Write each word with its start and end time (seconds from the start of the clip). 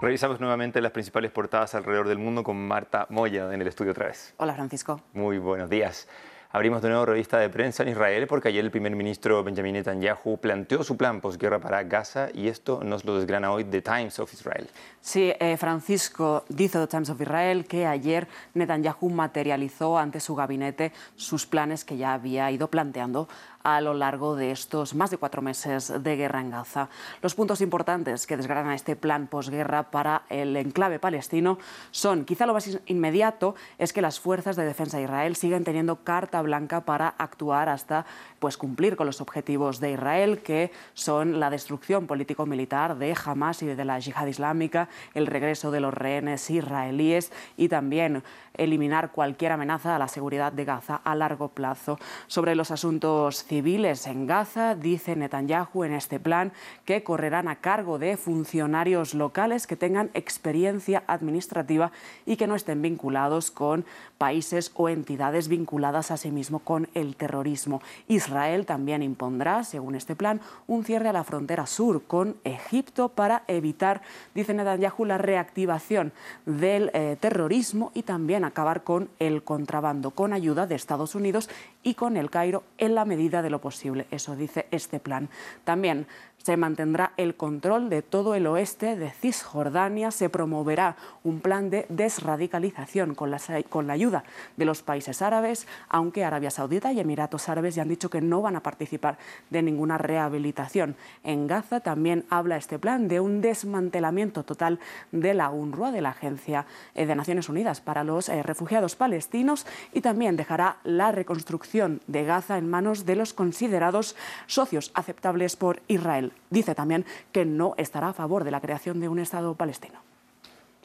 Revisamos 0.00 0.40
nuevamente 0.40 0.82
las 0.82 0.92
principales 0.92 1.30
portadas 1.30 1.74
alrededor 1.74 2.06
del 2.06 2.18
mundo 2.18 2.42
con 2.42 2.56
Marta 2.56 3.06
Moya 3.08 3.52
en 3.54 3.62
el 3.62 3.66
estudio 3.66 3.92
otra 3.92 4.08
vez. 4.08 4.34
Hola 4.36 4.54
Francisco. 4.54 5.00
Muy 5.14 5.38
buenos 5.38 5.70
días. 5.70 6.06
Abrimos 6.52 6.80
de 6.80 6.88
nuevo 6.88 7.04
revista 7.04 7.38
de 7.38 7.50
prensa 7.50 7.82
en 7.82 7.90
Israel 7.90 8.26
porque 8.28 8.48
ayer 8.48 8.64
el 8.64 8.70
primer 8.70 8.94
ministro 8.94 9.42
Benjamin 9.42 9.74
Netanyahu 9.74 10.38
planteó 10.38 10.84
su 10.84 10.96
plan 10.96 11.20
posguerra 11.20 11.58
para 11.58 11.82
Gaza 11.82 12.28
y 12.32 12.48
esto 12.48 12.82
nos 12.84 13.04
lo 13.04 13.16
desgrana 13.16 13.50
hoy 13.50 13.64
The 13.64 13.82
Times 13.82 14.18
of 14.20 14.32
Israel. 14.32 14.68
Sí, 15.00 15.32
eh, 15.40 15.56
Francisco, 15.56 16.44
dice 16.48 16.78
The 16.78 16.86
Times 16.86 17.10
of 17.10 17.20
Israel 17.20 17.66
que 17.66 17.86
ayer 17.86 18.28
Netanyahu 18.54 19.10
materializó 19.10 19.98
ante 19.98 20.20
su 20.20 20.36
gabinete 20.36 20.92
sus 21.16 21.46
planes 21.46 21.84
que 21.84 21.96
ya 21.96 22.14
había 22.14 22.50
ido 22.50 22.68
planteando 22.68 23.28
a 23.66 23.80
lo 23.80 23.94
largo 23.94 24.36
de 24.36 24.52
estos 24.52 24.94
más 24.94 25.10
de 25.10 25.18
cuatro 25.18 25.42
meses 25.42 25.92
de 26.00 26.16
guerra 26.16 26.40
en 26.40 26.50
Gaza. 26.50 26.88
Los 27.20 27.34
puntos 27.34 27.60
importantes 27.60 28.24
que 28.24 28.36
desgrana 28.36 28.76
este 28.76 28.94
plan 28.94 29.26
posguerra 29.26 29.90
para 29.90 30.22
el 30.28 30.56
enclave 30.56 31.00
palestino 31.00 31.58
son, 31.90 32.24
quizá 32.24 32.46
lo 32.46 32.52
más 32.52 32.78
inmediato, 32.86 33.56
es 33.78 33.92
que 33.92 34.02
las 34.02 34.20
fuerzas 34.20 34.54
de 34.54 34.64
defensa 34.64 34.98
de 34.98 35.02
Israel 35.02 35.34
siguen 35.34 35.64
teniendo 35.64 35.96
carta 36.04 36.35
blanca 36.42 36.82
para 36.82 37.08
actuar 37.08 37.68
hasta 37.68 38.06
pues, 38.38 38.56
cumplir 38.56 38.96
con 38.96 39.06
los 39.06 39.20
objetivos 39.20 39.80
de 39.80 39.92
Israel, 39.92 40.40
que 40.42 40.70
son 40.94 41.40
la 41.40 41.50
destrucción 41.50 42.06
político-militar 42.06 42.96
de 42.96 43.16
Hamas 43.24 43.62
y 43.62 43.66
de 43.66 43.84
la 43.84 43.98
yihad 43.98 44.26
islámica, 44.26 44.88
el 45.14 45.26
regreso 45.26 45.70
de 45.70 45.80
los 45.80 45.94
rehenes 45.94 46.50
israelíes 46.50 47.32
y 47.56 47.68
también 47.68 48.22
eliminar 48.54 49.12
cualquier 49.12 49.52
amenaza 49.52 49.96
a 49.96 49.98
la 49.98 50.08
seguridad 50.08 50.52
de 50.52 50.64
Gaza 50.64 50.96
a 50.96 51.14
largo 51.14 51.48
plazo. 51.48 51.98
Sobre 52.26 52.54
los 52.54 52.70
asuntos 52.70 53.44
civiles 53.44 54.06
en 54.06 54.26
Gaza, 54.26 54.74
dice 54.74 55.16
Netanyahu 55.16 55.84
en 55.84 55.94
este 55.94 56.20
plan 56.20 56.52
que 56.84 57.02
correrán 57.02 57.48
a 57.48 57.56
cargo 57.56 57.98
de 57.98 58.16
funcionarios 58.16 59.14
locales 59.14 59.66
que 59.66 59.76
tengan 59.76 60.10
experiencia 60.14 61.04
administrativa 61.06 61.92
y 62.24 62.36
que 62.36 62.46
no 62.46 62.54
estén 62.54 62.82
vinculados 62.82 63.50
con 63.50 63.84
países 64.18 64.72
o 64.74 64.88
entidades 64.88 65.48
vinculadas 65.48 66.10
a 66.10 66.16
sí 66.26 66.32
mismo 66.32 66.58
con 66.58 66.88
el 66.94 67.14
terrorismo. 67.14 67.80
Israel 68.08 68.66
también 68.66 69.00
impondrá, 69.00 69.62
según 69.62 69.94
este 69.94 70.16
plan, 70.16 70.40
un 70.66 70.82
cierre 70.82 71.08
a 71.08 71.12
la 71.12 71.22
frontera 71.22 71.66
sur 71.66 72.02
con 72.02 72.34
Egipto 72.42 73.10
para 73.10 73.44
evitar, 73.46 74.02
dice 74.34 74.52
Netanyahu, 74.52 75.04
la 75.04 75.18
reactivación 75.18 76.12
del 76.44 76.90
eh, 76.94 77.16
terrorismo 77.20 77.92
y 77.94 78.02
también 78.02 78.44
acabar 78.44 78.82
con 78.82 79.08
el 79.20 79.44
contrabando 79.44 80.10
con 80.10 80.32
ayuda 80.32 80.66
de 80.66 80.74
Estados 80.74 81.14
Unidos 81.14 81.48
y 81.84 81.94
con 81.94 82.16
el 82.16 82.28
Cairo 82.28 82.64
en 82.78 82.96
la 82.96 83.04
medida 83.04 83.40
de 83.40 83.50
lo 83.50 83.60
posible. 83.60 84.06
Eso 84.10 84.34
dice 84.34 84.66
este 84.72 84.98
plan. 84.98 85.28
También 85.62 86.08
se 86.46 86.56
mantendrá 86.56 87.10
el 87.16 87.34
control 87.34 87.90
de 87.90 88.02
todo 88.02 88.36
el 88.36 88.46
oeste 88.46 88.94
de 88.94 89.10
Cisjordania, 89.10 90.12
se 90.12 90.28
promoverá 90.28 90.94
un 91.24 91.40
plan 91.40 91.70
de 91.70 91.86
desradicalización 91.88 93.16
con 93.16 93.32
la, 93.32 93.40
con 93.68 93.88
la 93.88 93.94
ayuda 93.94 94.22
de 94.56 94.64
los 94.64 94.84
países 94.84 95.22
árabes, 95.22 95.66
aunque 95.88 96.24
Arabia 96.24 96.52
Saudita 96.52 96.92
y 96.92 97.00
Emiratos 97.00 97.48
Árabes 97.48 97.74
ya 97.74 97.82
han 97.82 97.88
dicho 97.88 98.10
que 98.10 98.20
no 98.20 98.42
van 98.42 98.54
a 98.54 98.62
participar 98.62 99.18
de 99.50 99.60
ninguna 99.60 99.98
rehabilitación. 99.98 100.94
En 101.24 101.48
Gaza 101.48 101.80
también 101.80 102.24
habla 102.30 102.58
este 102.58 102.78
plan 102.78 103.08
de 103.08 103.18
un 103.18 103.40
desmantelamiento 103.40 104.44
total 104.44 104.78
de 105.10 105.34
la 105.34 105.50
UNRWA, 105.50 105.90
de 105.90 106.00
la 106.00 106.10
Agencia 106.10 106.64
de 106.94 107.12
Naciones 107.16 107.48
Unidas 107.48 107.80
para 107.80 108.04
los 108.04 108.28
eh, 108.28 108.44
Refugiados 108.44 108.94
Palestinos, 108.94 109.66
y 109.92 110.00
también 110.00 110.36
dejará 110.36 110.76
la 110.84 111.10
reconstrucción 111.10 112.02
de 112.06 112.24
Gaza 112.24 112.56
en 112.56 112.70
manos 112.70 113.04
de 113.04 113.16
los 113.16 113.34
considerados 113.34 114.14
socios 114.46 114.92
aceptables 114.94 115.56
por 115.56 115.82
Israel 115.88 116.35
dice 116.50 116.74
también 116.74 117.04
que 117.32 117.44
no 117.44 117.74
estará 117.76 118.08
a 118.08 118.12
favor 118.12 118.44
de 118.44 118.50
la 118.50 118.60
creación 118.60 119.00
de 119.00 119.08
un 119.08 119.18
Estado 119.18 119.54
palestino. 119.54 120.00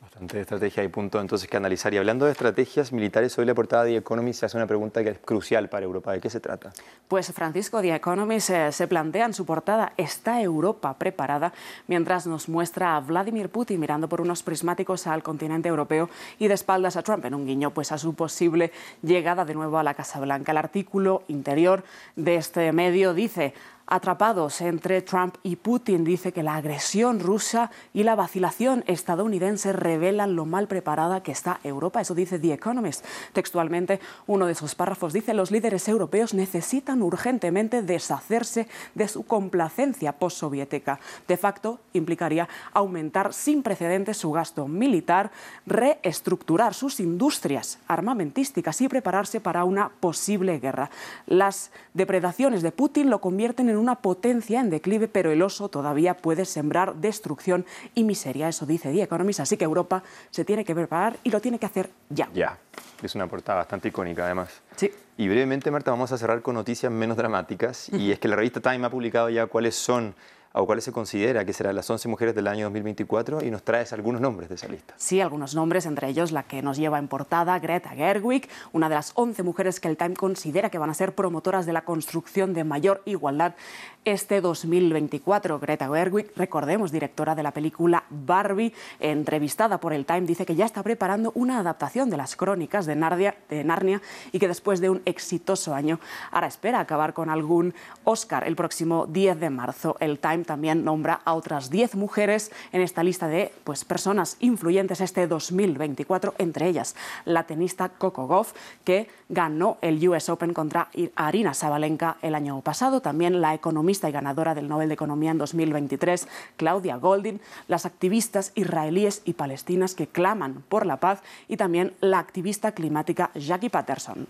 Bastante 0.02 0.42
estrategia 0.42 0.84
y 0.84 0.88
punto 0.88 1.22
entonces 1.22 1.48
que 1.48 1.56
analizar. 1.56 1.94
Y 1.94 1.98
hablando 1.98 2.26
de 2.26 2.32
estrategias 2.32 2.92
militares, 2.92 3.38
hoy 3.38 3.46
la 3.46 3.54
portada 3.54 3.84
de 3.84 3.92
The 3.92 3.98
Economist 3.98 4.42
se 4.42 4.46
hace 4.48 4.58
una 4.58 4.68
pregunta 4.68 5.04
que 5.04 5.12
es 5.12 5.20
crucial 5.20 5.70
para 5.70 5.86
Europa. 5.86 6.12
¿De 6.12 6.20
qué 6.20 6.30
se 6.30 6.40
trata? 6.40 6.74
Pues 7.08 7.32
Francisco, 7.32 7.82
The 7.82 7.96
Economist 7.96 8.48
se, 8.48 8.72
se 8.72 8.88
plantea 8.88 9.26
en 9.28 9.34
su 9.34 9.46
portada 9.46 9.94
¿Está 9.96 10.42
Europa 10.42 10.96
preparada? 10.98 11.54
Mientras 11.88 12.28
nos 12.28 12.50
muestra 12.50 12.98
a 12.98 13.00
Vladimir 13.00 13.50
Putin 13.50 13.80
mirando 13.80 14.10
por 14.10 14.22
unos 14.22 14.44
prismáticos 14.44 15.08
al 15.08 15.24
continente 15.24 15.70
europeo 15.70 16.10
y 16.40 16.48
de 16.48 16.56
espaldas 16.56 16.98
a 16.98 17.04
Trump 17.04 17.24
en 17.26 17.34
un 17.34 17.46
guiño 17.46 17.72
pues 17.72 17.92
a 17.92 17.98
su 17.98 18.14
posible 18.14 18.72
llegada 19.04 19.46
de 19.46 19.54
nuevo 19.54 19.78
a 19.78 19.84
la 19.84 19.94
Casa 19.94 20.20
Blanca. 20.20 20.52
El 20.52 20.58
artículo 20.58 21.24
interior 21.30 21.84
de 22.16 22.36
este 22.36 22.72
medio 22.74 23.14
dice 23.14 23.54
atrapados 23.92 24.62
entre 24.62 25.02
Trump 25.02 25.36
y 25.44 25.58
Putin. 25.58 26.06
Dice 26.06 26.32
que 26.32 26.44
la 26.44 26.56
agresión 26.56 27.20
rusa 27.20 27.72
y 27.94 28.04
la 28.04 28.16
vacilación 28.16 28.86
estadounidense 28.88 29.74
revelan 29.74 30.38
lo 30.38 30.46
mal 30.46 30.70
preparada 30.70 31.22
que 31.22 31.34
está 31.34 31.60
Europa. 31.66 32.00
Eso 32.00 32.16
dice 32.16 32.40
The 32.40 32.54
Economist. 32.54 33.06
Textualmente, 33.34 34.00
uno 34.28 34.46
de 34.46 34.56
sus 34.56 34.76
párrafos 34.76 35.12
dice 35.12 35.34
los 35.34 35.52
líderes 35.52 35.90
europeos 35.90 36.34
necesitan 36.34 37.02
urgentemente 37.02 37.82
deshacerse 37.82 38.70
de 38.96 39.10
su 39.10 39.24
complacencia 39.24 40.14
postsoviética. 40.14 41.02
De 41.28 41.36
facto, 41.36 41.82
implicaría 41.92 42.48
aumentar 42.72 43.34
sin 43.34 43.62
precedentes 43.62 44.16
su 44.16 44.32
gasto 44.32 44.70
militar, 44.70 45.32
reestructurar 45.66 46.74
sus 46.74 47.02
industrias 47.02 47.78
armamentísticas 47.90 48.80
y 48.80 48.88
prepararse 48.88 49.42
para 49.42 49.66
una 49.66 49.90
posible 49.90 50.60
guerra. 50.60 50.90
Las 51.28 51.72
depredaciones 51.94 52.62
de 52.62 52.72
Putin 52.72 53.10
lo 53.10 53.20
convierten 53.20 53.70
en 53.70 53.81
una 53.82 53.96
potencia 53.96 54.62
en 54.62 54.70
declive, 54.70 55.08
pero 55.08 55.32
el 55.32 55.42
oso 55.42 55.68
todavía 55.70 56.16
puede 56.16 56.46
sembrar 56.46 56.96
destrucción 56.96 57.66
y 57.96 58.04
miseria. 58.04 58.48
Eso 58.48 58.66
dice 58.66 58.92
The 58.92 59.04
Economist. 59.04 59.42
Así 59.42 59.58
que 59.58 59.66
Europa 59.66 60.04
se 60.30 60.46
tiene 60.46 60.64
que 60.64 60.74
preparar 60.76 61.18
y 61.24 61.32
lo 61.32 61.42
tiene 61.42 61.60
que 61.60 61.66
hacer 61.66 61.90
ya. 62.10 62.30
Ya. 62.34 62.58
Es 63.02 63.16
una 63.16 63.28
portada 63.28 63.58
bastante 63.60 63.88
icónica, 63.88 64.26
además. 64.26 64.62
Sí. 64.76 64.92
Y 65.18 65.28
brevemente, 65.28 65.72
Marta, 65.72 65.92
vamos 65.92 66.12
a 66.12 66.18
cerrar 66.18 66.42
con 66.42 66.56
noticias 66.56 66.92
menos 66.92 67.18
dramáticas. 67.18 67.90
Y 67.90 68.12
es 68.12 68.20
que 68.20 68.28
la 68.28 68.36
revista 68.36 68.62
Time 68.62 68.86
ha 68.86 68.90
publicado 68.90 69.30
ya 69.30 69.48
cuáles 69.48 69.76
son 69.76 70.16
o 70.54 70.66
cuáles 70.66 70.84
se 70.84 70.92
considera 70.92 71.46
que 71.46 71.54
serán 71.54 71.76
las 71.76 71.90
11 71.90 72.08
mujeres 72.08 72.36
del 72.36 72.48
año 72.48 72.66
2024 72.66 73.44
y 73.44 73.52
nos 73.52 73.64
traes 73.64 73.94
algunos 73.94 74.22
nombres 74.22 74.50
de 74.50 74.56
esa 74.56 74.68
lista. 74.68 74.94
Sí, 74.98 75.22
algunos 75.22 75.56
nombres, 75.56 75.86
entre 75.86 76.10
ellos 76.10 76.32
la 76.32 76.44
que 76.44 76.62
nos 76.62 76.78
lleva 76.78 77.00
en 77.00 77.08
portada 77.08 77.58
Greta 77.60 77.90
Gerwig, 77.90 78.48
una 78.72 78.90
de 78.90 78.96
las 78.96 79.12
11 79.16 79.44
mujeres 79.44 79.80
que 79.80 79.88
el 79.88 79.98
Time 79.98 80.16
considera 80.16 80.70
que 80.70 80.78
van 80.78 80.90
a 80.90 80.94
ser 80.94 81.14
promotoras 81.14 81.66
de 81.66 81.74
la 81.74 81.84
construcción 81.84 82.54
de 82.54 82.64
mayor 82.64 83.02
igualdad 83.06 83.56
este 84.04 84.42
2024. 84.42 85.60
Greta 85.60 85.88
Gerwig, 85.88 86.32
recordemos, 86.36 86.92
directora 86.92 87.36
de 87.36 87.44
la 87.44 87.52
película 87.52 88.04
Barbie, 88.10 88.74
entrevistada 89.00 89.80
por 89.80 89.94
el 89.94 90.06
Time, 90.06 90.22
dice 90.22 90.46
que 90.46 90.56
ya 90.56 90.66
está 90.66 90.82
preparando 90.84 91.32
una 91.36 91.60
adaptación 91.60 92.10
de 92.10 92.18
las 92.18 92.36
crónicas 92.36 92.86
de 92.86 93.02
de 93.02 93.64
Narnia 93.64 94.02
y 94.32 94.40
que 94.40 94.48
después 94.48 94.80
de 94.80 94.90
un 94.90 95.02
exitoso 95.06 95.74
año 95.74 96.00
ahora 96.32 96.48
espera 96.48 96.80
acabar 96.80 97.14
con 97.14 97.30
algún 97.30 97.74
Oscar 98.04 98.48
el 98.48 98.56
próximo 98.56 99.06
10 99.08 99.40
de 99.40 99.50
marzo. 99.50 99.98
El 100.00 100.20
Time 100.20 100.41
también 100.46 100.84
nombra 100.84 101.22
a 101.26 101.34
otras 101.34 101.70
10 101.70 101.96
mujeres 101.96 102.52
en 102.72 102.82
esta 102.82 103.04
lista 103.04 103.28
de 103.28 103.52
pues, 103.64 103.86
personas 103.86 104.38
influyentes 104.40 105.02
este 105.02 105.28
2024, 105.28 106.36
entre 106.38 106.68
ellas 106.68 106.96
la 107.26 107.44
tenista 107.44 107.90
Coco 107.90 108.28
Goff, 108.28 108.54
que 108.84 109.08
ganó 109.30 109.78
el 109.82 110.08
US 110.08 110.30
Open 110.30 110.54
contra 110.54 110.90
Arina 111.16 111.54
Sabalenka 111.54 112.18
el 112.22 112.36
año 112.36 112.60
pasado, 112.62 113.02
también 113.02 113.42
la 113.42 113.54
economista 113.54 114.10
y 114.10 114.12
ganadora 114.12 114.56
del 114.56 114.68
Nobel 114.68 114.90
de 114.90 114.94
Economía 114.94 115.32
en 115.32 115.38
2023, 115.38 116.28
Claudia 116.58 116.98
Goldin, 116.98 117.42
las 117.68 117.86
activistas 117.86 118.52
israelíes 118.56 119.22
y 119.26 119.34
palestinas 119.34 119.96
que 119.96 120.08
claman 120.08 120.64
por 120.70 120.86
la 120.86 120.98
paz. 120.98 121.22
Y 121.48 121.58
también 121.58 121.94
la 122.02 122.20
activista 122.20 122.72
climática 122.74 123.32
Jackie 123.36 123.70
Patterson. 123.70 124.28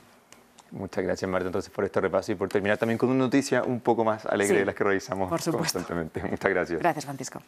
Muchas 0.71 1.03
gracias, 1.03 1.29
Marta, 1.29 1.47
entonces 1.47 1.69
por 1.69 1.83
este 1.83 1.99
repaso 1.99 2.31
y 2.31 2.35
por 2.35 2.47
terminar 2.47 2.77
también 2.77 2.97
con 2.97 3.09
una 3.09 3.19
noticia 3.19 3.63
un 3.63 3.81
poco 3.81 4.05
más 4.05 4.25
alegre 4.25 4.59
de 4.59 4.65
las 4.65 4.75
que 4.75 4.83
revisamos 4.83 5.29
constantemente. 5.29 6.23
Muchas 6.23 6.51
gracias. 6.51 6.79
Gracias, 6.79 7.05
Francisco. 7.05 7.41